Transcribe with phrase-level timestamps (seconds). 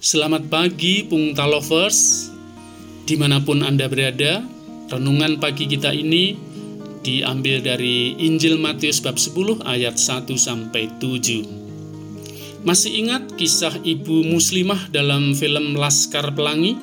[0.00, 2.32] Selamat pagi Pungta Lovers
[3.04, 4.40] Di mana pun Anda berada
[4.88, 6.32] Renungan pagi kita ini
[7.04, 14.88] Diambil dari Injil Matius bab 10 ayat 1 sampai 7 Masih ingat kisah ibu muslimah
[14.88, 16.80] dalam film Laskar Pelangi?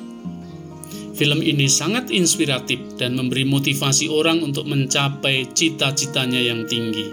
[1.18, 7.10] Film ini sangat inspiratif dan memberi motivasi orang untuk mencapai cita-citanya yang tinggi.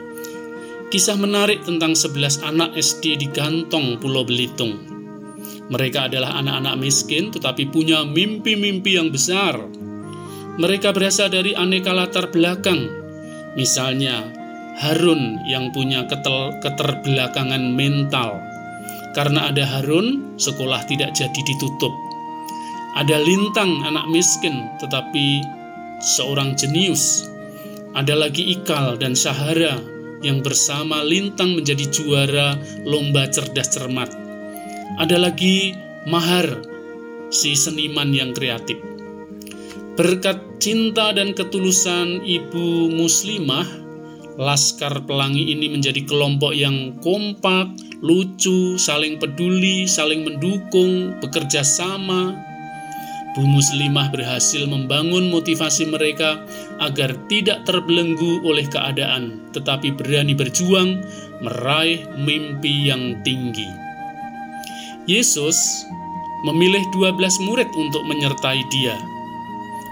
[0.93, 4.94] Kisah menarik tentang 11 anak SD di Gantong Pulau Belitung
[5.65, 9.57] mereka adalah anak-anak miskin tetapi punya mimpi-mimpi yang besar.
[10.55, 12.87] Mereka berasal dari aneka latar belakang.
[13.57, 14.29] Misalnya,
[14.79, 18.39] Harun yang punya ketel, keterbelakangan mental.
[19.17, 21.91] Karena ada Harun, sekolah tidak jadi ditutup.
[22.95, 25.43] Ada Lintang anak miskin tetapi
[25.99, 27.27] seorang jenius.
[27.95, 29.79] Ada lagi Ikal dan Sahara
[30.23, 32.55] yang bersama Lintang menjadi juara
[32.87, 34.24] lomba cerdas cermat
[35.01, 36.61] ada lagi Mahar,
[37.33, 38.77] si seniman yang kreatif.
[39.97, 43.65] Berkat cinta dan ketulusan ibu muslimah,
[44.35, 47.71] Laskar Pelangi ini menjadi kelompok yang kompak,
[48.03, 52.35] lucu, saling peduli, saling mendukung, bekerja sama.
[53.35, 56.39] Bu Muslimah berhasil membangun motivasi mereka
[56.79, 61.03] agar tidak terbelenggu oleh keadaan, tetapi berani berjuang
[61.43, 63.84] meraih mimpi yang tinggi.
[65.05, 65.85] Yesus
[66.41, 68.97] memilih 12 murid untuk menyertai dia.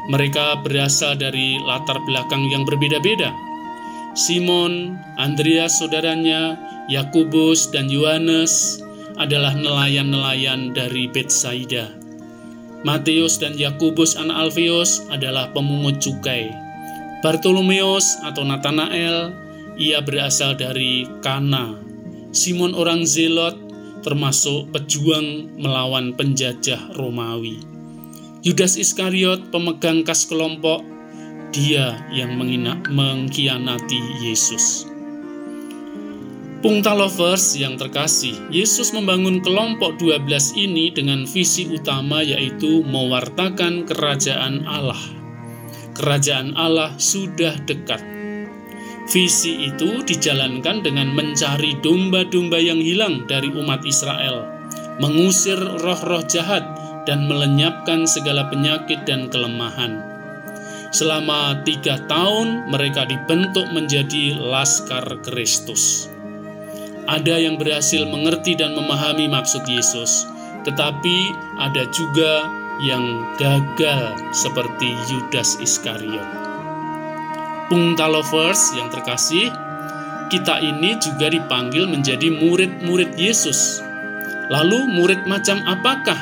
[0.09, 3.30] Mereka berasal dari latar belakang yang berbeda-beda.
[4.17, 6.58] Simon, Andreas saudaranya,
[6.89, 8.81] Yakubus dan Yohanes
[9.16, 11.94] adalah nelayan-nelayan dari Betsaida.
[12.84, 16.52] Matius dan Yakubus anak Alfeus adalah pemungut cukai.
[17.23, 19.31] Bartolomeus atau Nathanael,
[19.80, 21.80] ia berasal dari Kana.
[22.36, 23.62] Simon orang Zelot
[24.04, 27.64] termasuk pejuang melawan penjajah Romawi.
[28.44, 30.84] Yudas Iskariot, pemegang kas kelompok,
[31.56, 32.36] dia yang
[32.92, 34.91] mengkhianati Yesus.
[36.64, 44.64] Pungta lovers yang terkasih, Yesus membangun kelompok 12 ini dengan visi utama yaitu mewartakan kerajaan
[44.64, 45.00] Allah.
[45.91, 48.00] Kerajaan Allah sudah dekat
[49.03, 54.47] Visi itu dijalankan dengan mencari domba-domba yang hilang dari umat Israel,
[55.03, 56.64] mengusir roh-roh jahat,
[57.03, 60.00] dan melenyapkan segala penyakit dan kelemahan.
[60.96, 66.08] Selama tiga tahun, mereka dibentuk menjadi Laskar Kristus.
[67.03, 70.24] Ada yang berhasil mengerti dan memahami maksud Yesus,
[70.64, 72.47] tetapi ada juga
[72.88, 76.43] yang gagal, seperti Yudas Iskariot.
[77.73, 79.50] Pungta Lovers yang terkasih,
[80.29, 83.81] kita ini juga dipanggil menjadi murid-murid Yesus.
[84.53, 86.13] Lalu murid macam apakah?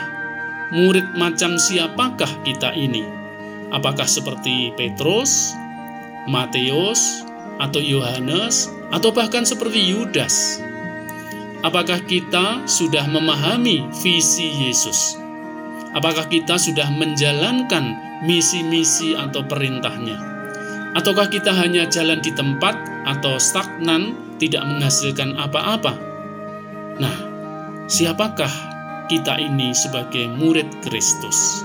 [0.72, 3.04] Murid macam siapakah kita ini?
[3.68, 5.52] Apakah seperti Petrus,
[6.24, 7.28] Matius,
[7.60, 10.64] atau Yohanes, atau bahkan seperti Yudas?
[11.68, 15.20] Apakah kita sudah memahami visi Yesus?
[15.92, 17.92] Apakah kita sudah menjalankan
[18.24, 20.32] misi-misi atau perintahnya?
[20.92, 22.76] Ataukah kita hanya jalan di tempat
[23.08, 25.96] atau stagnan, tidak menghasilkan apa-apa?
[27.00, 27.18] Nah,
[27.88, 28.52] siapakah
[29.08, 31.64] kita ini sebagai murid Kristus?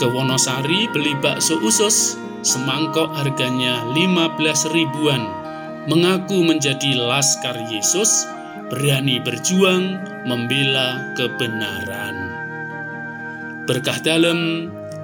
[0.00, 5.20] Ke Wonosari beli bakso usus, semangkok harganya 15 ribuan,
[5.92, 8.24] mengaku menjadi laskar Yesus,
[8.72, 12.16] berani berjuang membela kebenaran.
[13.68, 14.72] Berkah dalam